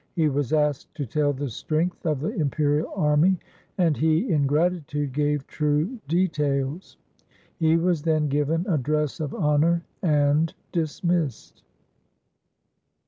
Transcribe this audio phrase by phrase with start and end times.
[0.15, 3.37] He was asked to tell the strength of the imperial army,
[3.77, 6.97] and he in gratitude gave true details.
[7.59, 11.61] He was then given a dress of honour and dismissed.